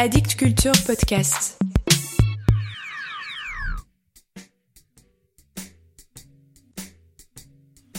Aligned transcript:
Addict 0.00 0.36
Culture 0.36 0.70
Podcast. 0.86 1.58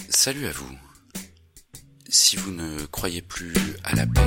Salut 0.08 0.48
à 0.48 0.52
vous. 0.52 0.78
Si 2.08 2.38
vous 2.38 2.52
ne 2.52 2.86
croyez 2.86 3.22
plus 3.22 3.54
à 3.84 3.96
la 3.96 4.08
paix, 4.08 4.22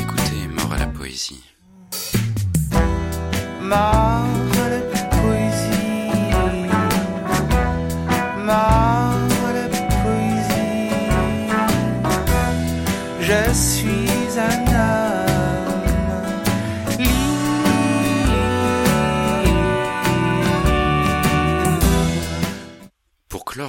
écoutez 0.00 0.46
Mort 0.46 0.72
à 0.72 0.78
la 0.78 0.86
poésie. 0.86 1.42
Mort 3.60 4.41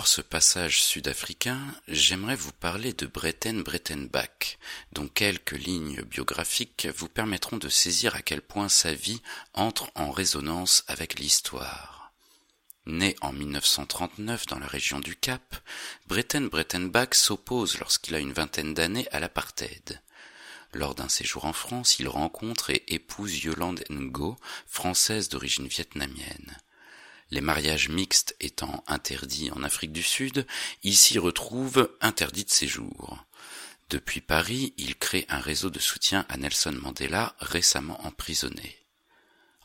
ce 0.01 0.21
passage 0.21 0.81
sud-africain, 0.81 1.59
j'aimerais 1.87 2.35
vous 2.35 2.51
parler 2.51 2.93
de 2.93 3.05
Bretten 3.05 3.61
Brettenbach, 3.61 4.57
dont 4.91 5.07
quelques 5.07 5.51
lignes 5.51 6.01
biographiques 6.01 6.87
vous 6.97 7.07
permettront 7.07 7.57
de 7.57 7.69
saisir 7.69 8.15
à 8.15 8.23
quel 8.23 8.41
point 8.41 8.69
sa 8.69 8.93
vie 8.93 9.21
entre 9.53 9.91
en 9.93 10.09
résonance 10.09 10.83
avec 10.87 11.19
l'histoire. 11.19 12.11
Né 12.87 13.15
en 13.21 13.33
1939 13.33 14.47
dans 14.47 14.57
la 14.57 14.65
région 14.65 14.99
du 14.99 15.15
Cap, 15.15 15.55
Bretten 16.07 16.47
Brettenbach 16.49 17.13
s'oppose 17.13 17.77
lorsqu'il 17.77 18.15
a 18.15 18.19
une 18.19 18.33
vingtaine 18.33 18.73
d'années 18.73 19.07
à 19.11 19.19
l'apartheid. 19.19 20.01
Lors 20.73 20.95
d'un 20.95 21.09
séjour 21.09 21.45
en 21.45 21.53
France, 21.53 21.99
il 21.99 22.07
rencontre 22.07 22.71
et 22.71 22.83
épouse 22.87 23.43
Yolande 23.43 23.83
Ngo, 23.91 24.37
française 24.65 25.29
d'origine 25.29 25.67
vietnamienne. 25.67 26.57
Les 27.31 27.41
mariages 27.41 27.89
mixtes 27.89 28.35
étant 28.39 28.83
interdits 28.87 29.51
en 29.51 29.63
Afrique 29.63 29.91
du 29.91 30.03
Sud, 30.03 30.45
il 30.83 30.95
s'y 30.95 31.19
retrouve 31.19 31.95
interdit 32.01 32.45
de 32.45 32.49
séjour. 32.49 33.25
Depuis 33.89 34.21
Paris, 34.21 34.73
il 34.77 34.95
crée 34.95 35.25
un 35.29 35.39
réseau 35.39 35.69
de 35.69 35.79
soutien 35.79 36.25
à 36.29 36.37
Nelson 36.37 36.71
Mandela, 36.71 37.35
récemment 37.39 38.05
emprisonné. 38.05 38.77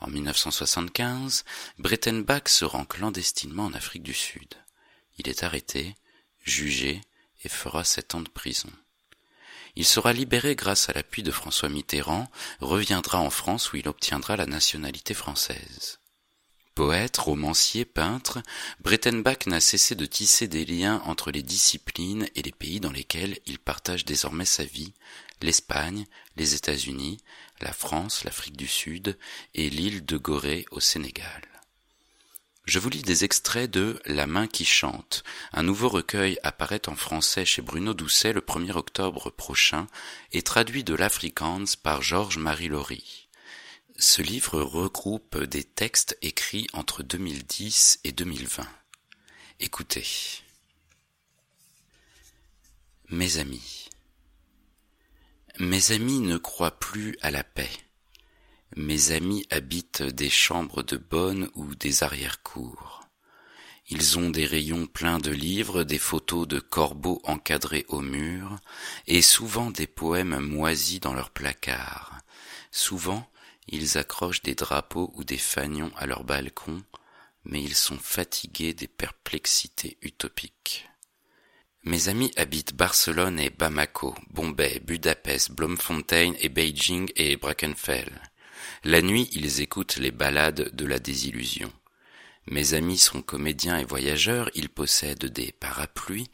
En 0.00 0.08
1975, 0.08 1.44
Brettenbach 1.78 2.48
se 2.48 2.64
rend 2.64 2.84
clandestinement 2.84 3.64
en 3.64 3.74
Afrique 3.74 4.02
du 4.02 4.14
Sud. 4.14 4.54
Il 5.18 5.28
est 5.28 5.42
arrêté, 5.42 5.96
jugé 6.44 7.00
et 7.42 7.48
fera 7.48 7.84
sept 7.84 8.14
ans 8.14 8.20
de 8.20 8.28
prison. 8.28 8.70
Il 9.76 9.84
sera 9.84 10.12
libéré 10.12 10.56
grâce 10.56 10.88
à 10.88 10.92
l'appui 10.92 11.22
de 11.22 11.30
François 11.30 11.68
Mitterrand, 11.68 12.30
reviendra 12.60 13.20
en 13.20 13.30
France 13.30 13.72
où 13.72 13.76
il 13.76 13.88
obtiendra 13.88 14.36
la 14.36 14.46
nationalité 14.46 15.14
française. 15.14 15.98
Poète, 16.78 17.16
romancier, 17.16 17.84
peintre, 17.84 18.40
Brettenbach 18.78 19.48
n'a 19.48 19.58
cessé 19.58 19.96
de 19.96 20.06
tisser 20.06 20.46
des 20.46 20.64
liens 20.64 21.02
entre 21.06 21.32
les 21.32 21.42
disciplines 21.42 22.28
et 22.36 22.42
les 22.42 22.52
pays 22.52 22.78
dans 22.78 22.92
lesquels 22.92 23.36
il 23.46 23.58
partage 23.58 24.04
désormais 24.04 24.44
sa 24.44 24.62
vie, 24.62 24.92
l'Espagne, 25.42 26.06
les 26.36 26.54
États-Unis, 26.54 27.18
la 27.60 27.72
France, 27.72 28.22
l'Afrique 28.22 28.56
du 28.56 28.68
Sud 28.68 29.18
et 29.56 29.70
l'île 29.70 30.04
de 30.04 30.16
Gorée 30.18 30.66
au 30.70 30.78
Sénégal. 30.78 31.42
Je 32.64 32.78
vous 32.78 32.90
lis 32.90 33.02
des 33.02 33.24
extraits 33.24 33.68
de 33.68 34.00
La 34.04 34.28
main 34.28 34.46
qui 34.46 34.64
chante. 34.64 35.24
Un 35.52 35.64
nouveau 35.64 35.88
recueil 35.88 36.38
apparaît 36.44 36.88
en 36.88 36.94
français 36.94 37.44
chez 37.44 37.60
Bruno 37.60 37.92
Doucet 37.92 38.32
le 38.32 38.40
1er 38.40 38.76
octobre 38.76 39.30
prochain 39.30 39.88
et 40.30 40.42
traduit 40.42 40.84
de 40.84 40.94
l'Afrikaans 40.94 41.74
par 41.82 42.02
Georges-Marie 42.02 42.68
Laurie. 42.68 43.27
Ce 44.00 44.22
livre 44.22 44.60
regroupe 44.62 45.36
des 45.38 45.64
textes 45.64 46.16
écrits 46.22 46.68
entre 46.72 47.02
2010 47.02 47.98
et 48.04 48.12
2020. 48.12 48.64
Écoutez. 49.58 50.06
Mes 53.08 53.38
amis. 53.38 53.88
Mes 55.58 55.90
amis 55.90 56.20
ne 56.20 56.36
croient 56.36 56.78
plus 56.78 57.18
à 57.22 57.32
la 57.32 57.42
paix. 57.42 57.72
Mes 58.76 59.10
amis 59.10 59.44
habitent 59.50 60.04
des 60.04 60.30
chambres 60.30 60.84
de 60.84 60.96
bonne 60.96 61.50
ou 61.56 61.74
des 61.74 62.04
arrière-cours. 62.04 63.00
Ils 63.88 64.16
ont 64.16 64.30
des 64.30 64.46
rayons 64.46 64.86
pleins 64.86 65.18
de 65.18 65.32
livres, 65.32 65.82
des 65.82 65.98
photos 65.98 66.46
de 66.46 66.60
corbeaux 66.60 67.20
encadrés 67.24 67.84
au 67.88 68.00
mur, 68.00 68.60
et 69.08 69.22
souvent 69.22 69.72
des 69.72 69.88
poèmes 69.88 70.38
moisis 70.38 71.00
dans 71.00 71.14
leurs 71.14 71.30
placards. 71.30 72.20
Souvent, 72.70 73.28
ils 73.68 73.98
accrochent 73.98 74.42
des 74.42 74.54
drapeaux 74.54 75.10
ou 75.14 75.24
des 75.24 75.38
fanions 75.38 75.92
à 75.96 76.06
leur 76.06 76.24
balcon, 76.24 76.82
mais 77.44 77.62
ils 77.62 77.74
sont 77.74 77.98
fatigués 77.98 78.74
des 78.74 78.88
perplexités 78.88 79.98
utopiques. 80.02 80.88
Mes 81.84 82.08
amis 82.08 82.32
habitent 82.36 82.74
Barcelone 82.74 83.38
et 83.38 83.50
Bamako, 83.50 84.14
Bombay, 84.30 84.80
Budapest, 84.80 85.52
Bloemfontein 85.52 86.34
et 86.40 86.48
Beijing 86.48 87.10
et 87.16 87.36
Brackenfell. 87.36 88.10
La 88.84 89.00
nuit, 89.00 89.28
ils 89.32 89.60
écoutent 89.60 89.96
les 89.96 90.10
ballades 90.10 90.74
de 90.74 90.84
la 90.84 90.98
désillusion. 90.98 91.72
Mes 92.46 92.74
amis 92.74 92.98
sont 92.98 93.22
comédiens 93.22 93.78
et 93.78 93.84
voyageurs, 93.84 94.50
ils 94.54 94.68
possèdent 94.68 95.26
des 95.26 95.52
parapluies. 95.52 96.30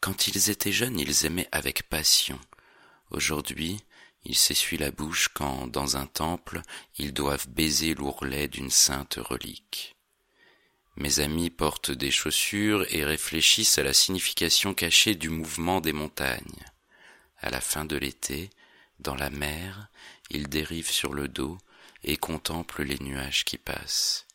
Quand 0.00 0.26
ils 0.26 0.50
étaient 0.50 0.72
jeunes, 0.72 0.98
ils 0.98 1.26
aimaient 1.26 1.48
avec 1.52 1.88
passion. 1.88 2.38
Aujourd'hui, 3.10 3.82
ils 4.24 4.36
s'essuient 4.36 4.76
la 4.76 4.90
bouche 4.90 5.28
quand, 5.28 5.66
dans 5.66 5.96
un 5.96 6.06
temple, 6.06 6.62
ils 6.98 7.12
doivent 7.12 7.48
baiser 7.48 7.94
l'ourlet 7.94 8.48
d'une 8.48 8.70
sainte 8.70 9.18
relique. 9.20 9.96
Mes 10.96 11.20
amis 11.20 11.50
portent 11.50 11.92
des 11.92 12.10
chaussures 12.10 12.84
et 12.94 13.04
réfléchissent 13.04 13.78
à 13.78 13.82
la 13.82 13.94
signification 13.94 14.74
cachée 14.74 15.14
du 15.14 15.30
mouvement 15.30 15.80
des 15.80 15.92
montagnes. 15.92 16.64
À 17.38 17.48
la 17.50 17.60
fin 17.60 17.84
de 17.84 17.96
l'été, 17.96 18.50
dans 18.98 19.14
la 19.14 19.30
mer, 19.30 19.88
ils 20.28 20.48
dérivent 20.48 20.90
sur 20.90 21.14
le 21.14 21.26
dos 21.26 21.56
et 22.04 22.16
contemplent 22.16 22.82
les 22.82 22.98
nuages 22.98 23.44
qui 23.44 23.56
passent. 23.56 24.26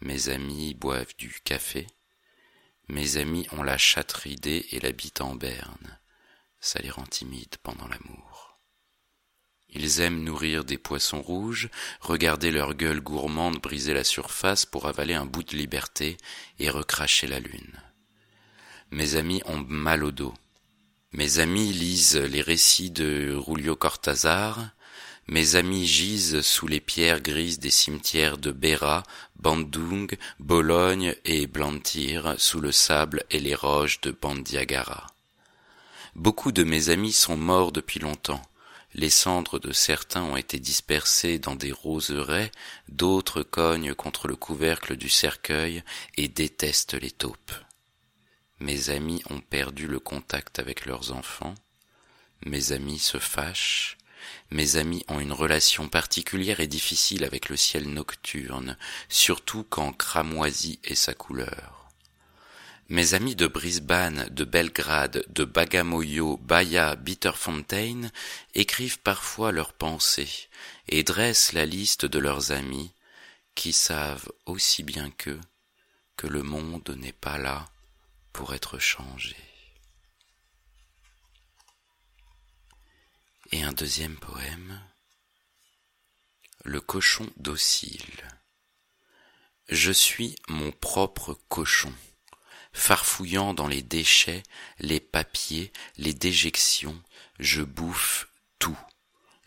Mes 0.00 0.28
amis 0.28 0.74
boivent 0.74 1.16
du 1.16 1.40
café. 1.44 1.86
Mes 2.88 3.16
amis 3.16 3.46
ont 3.52 3.62
la 3.62 3.78
chatte 3.78 4.12
ridée 4.12 4.66
et 4.70 4.80
l'habit 4.80 5.14
en 5.20 5.34
berne. 5.34 5.98
Ça 6.60 6.80
les 6.80 6.90
rend 6.90 7.06
timides 7.06 7.56
pendant 7.62 7.88
l'amour. 7.88 8.51
Ils 9.82 10.00
aiment 10.00 10.22
nourrir 10.22 10.64
des 10.64 10.78
poissons 10.78 11.20
rouges, 11.20 11.68
regarder 12.00 12.52
leur 12.52 12.74
gueule 12.74 13.00
gourmande 13.00 13.58
briser 13.58 13.92
la 13.92 14.04
surface 14.04 14.64
pour 14.64 14.86
avaler 14.86 15.14
un 15.14 15.26
bout 15.26 15.42
de 15.42 15.56
liberté 15.56 16.18
et 16.60 16.70
recracher 16.70 17.26
la 17.26 17.40
lune. 17.40 17.80
Mes 18.92 19.16
amis 19.16 19.42
ont 19.44 19.64
mal 19.68 20.04
au 20.04 20.12
dos. 20.12 20.34
Mes 21.10 21.40
amis 21.40 21.72
lisent 21.72 22.16
les 22.16 22.42
récits 22.42 22.92
de 22.92 23.36
Julio 23.44 23.74
Cortázar. 23.74 24.70
Mes 25.26 25.56
amis 25.56 25.84
gisent 25.84 26.42
sous 26.42 26.68
les 26.68 26.80
pierres 26.80 27.20
grises 27.20 27.58
des 27.58 27.70
cimetières 27.70 28.38
de 28.38 28.52
Beira, 28.52 29.02
Bandung, 29.34 30.16
Bologne 30.38 31.16
et 31.24 31.48
Blantyre, 31.48 32.36
sous 32.38 32.60
le 32.60 32.70
sable 32.70 33.24
et 33.32 33.40
les 33.40 33.56
roches 33.56 34.00
de 34.00 34.12
Bandiagara. 34.12 35.08
Beaucoup 36.14 36.52
de 36.52 36.62
mes 36.62 36.88
amis 36.90 37.12
sont 37.12 37.36
morts 37.36 37.72
depuis 37.72 37.98
longtemps. 37.98 38.42
Les 38.94 39.10
cendres 39.10 39.58
de 39.58 39.72
certains 39.72 40.22
ont 40.22 40.36
été 40.36 40.58
dispersées 40.58 41.38
dans 41.38 41.54
des 41.54 41.72
roseraies, 41.72 42.52
d'autres 42.88 43.42
cognent 43.42 43.94
contre 43.94 44.28
le 44.28 44.36
couvercle 44.36 44.96
du 44.96 45.08
cercueil 45.08 45.82
et 46.16 46.28
détestent 46.28 46.94
les 46.94 47.10
taupes. 47.10 47.52
Mes 48.60 48.90
amis 48.90 49.22
ont 49.30 49.40
perdu 49.40 49.86
le 49.86 49.98
contact 49.98 50.58
avec 50.58 50.84
leurs 50.84 51.12
enfants, 51.12 51.54
mes 52.44 52.72
amis 52.72 52.98
se 52.98 53.18
fâchent, 53.18 53.96
mes 54.50 54.76
amis 54.76 55.04
ont 55.08 55.20
une 55.20 55.32
relation 55.32 55.88
particulière 55.88 56.60
et 56.60 56.66
difficile 56.66 57.24
avec 57.24 57.48
le 57.48 57.56
ciel 57.56 57.88
nocturne, 57.88 58.76
surtout 59.08 59.64
quand 59.64 59.92
cramoisi 59.92 60.80
est 60.84 60.94
sa 60.94 61.14
couleur. 61.14 61.81
Mes 62.92 63.14
amis 63.14 63.34
de 63.34 63.46
Brisbane, 63.46 64.28
de 64.28 64.44
Belgrade, 64.44 65.24
de 65.28 65.44
Bagamoyo, 65.44 66.36
Bahia, 66.36 66.94
Bitterfontein 66.94 68.10
écrivent 68.52 68.98
parfois 68.98 69.50
leurs 69.50 69.72
pensées 69.72 70.50
et 70.88 71.02
dressent 71.02 71.54
la 71.54 71.64
liste 71.64 72.04
de 72.04 72.18
leurs 72.18 72.52
amis 72.52 72.92
qui 73.54 73.72
savent 73.72 74.30
aussi 74.44 74.82
bien 74.82 75.10
qu'eux 75.10 75.40
que 76.18 76.26
le 76.26 76.42
monde 76.42 76.94
n'est 76.98 77.14
pas 77.14 77.38
là 77.38 77.64
pour 78.34 78.52
être 78.52 78.78
changé. 78.78 79.38
Et 83.52 83.62
un 83.62 83.72
deuxième 83.72 84.18
poème, 84.18 84.82
Le 86.62 86.82
cochon 86.82 87.26
docile. 87.38 88.28
Je 89.70 89.92
suis 89.92 90.36
mon 90.48 90.72
propre 90.72 91.40
cochon 91.48 91.94
farfouillant 92.72 93.54
dans 93.54 93.68
les 93.68 93.82
déchets, 93.82 94.42
les 94.78 95.00
papiers, 95.00 95.72
les 95.98 96.14
déjections, 96.14 97.00
je 97.38 97.62
bouffe 97.62 98.28
tout, 98.58 98.78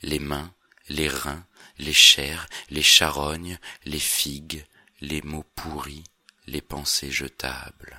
les 0.02 0.20
mains, 0.20 0.54
les 0.90 1.08
reins, 1.08 1.46
les 1.78 1.94
chairs, 1.94 2.48
les 2.70 2.84
charognes, 2.84 3.60
les 3.86 4.00
figues, 4.00 4.66
les 5.02 5.22
mots 5.22 5.46
pourris, 5.56 6.04
les 6.48 6.62
pensées 6.62 7.12
jetables. 7.12 7.98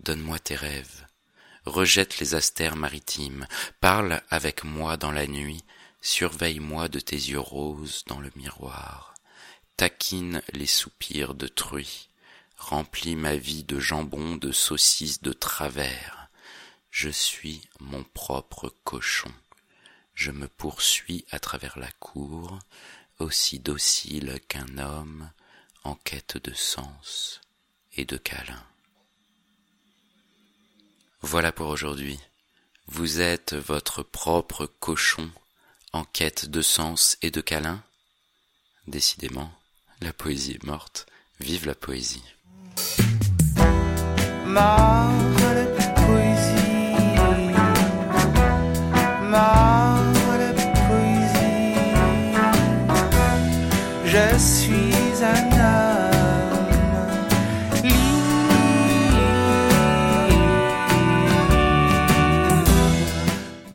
Donne-moi 0.00 0.38
tes 0.38 0.56
rêves, 0.56 1.06
rejette 1.64 2.18
les 2.18 2.34
astères 2.34 2.76
maritimes, 2.76 3.46
parle 3.80 4.22
avec 4.30 4.64
moi 4.64 4.96
dans 4.96 5.12
la 5.12 5.26
nuit, 5.26 5.64
surveille-moi 6.00 6.88
de 6.88 7.00
tes 7.00 7.16
yeux 7.16 7.40
roses 7.40 8.04
dans 8.06 8.20
le 8.20 8.30
miroir, 8.36 9.14
taquine 9.76 10.42
les 10.52 10.66
soupirs 10.66 11.34
de 11.34 11.48
truie, 11.48 12.08
remplis 12.56 13.16
ma 13.16 13.36
vie 13.36 13.64
de 13.64 13.78
jambon, 13.78 14.36
de 14.36 14.52
saucisses, 14.52 15.22
de 15.22 15.32
travers. 15.32 16.28
Je 16.90 17.10
suis 17.10 17.62
mon 17.80 18.04
propre 18.04 18.74
cochon. 18.84 19.32
Je 20.14 20.30
me 20.30 20.48
poursuis 20.48 21.26
à 21.30 21.38
travers 21.38 21.78
la 21.78 21.90
cour, 21.92 22.58
aussi 23.18 23.58
docile 23.58 24.40
qu'un 24.48 24.78
homme 24.78 25.30
en 25.84 25.94
quête 25.94 26.38
de 26.38 26.54
sens 26.54 27.40
et 27.96 28.04
de 28.04 28.16
câlin. 28.16 28.64
Voilà 31.20 31.52
pour 31.52 31.68
aujourd'hui. 31.68 32.18
Vous 32.86 33.20
êtes 33.20 33.54
votre 33.54 34.02
propre 34.02 34.66
cochon 34.66 35.30
en 35.92 36.04
quête 36.04 36.46
de 36.46 36.62
sens 36.62 37.18
et 37.20 37.30
de 37.30 37.40
câlin? 37.40 37.82
Décidément, 38.86 39.52
la 40.00 40.12
poésie 40.12 40.52
est 40.52 40.64
morte. 40.64 41.06
Vive 41.40 41.66
la 41.66 41.74
poésie. 41.74 42.24
Mort 44.56 45.10
de 45.58 45.64
poésie. 46.00 46.96
Poésie. 50.88 51.76
Je 54.06 54.26
suis 54.38 55.24
un 55.32 55.55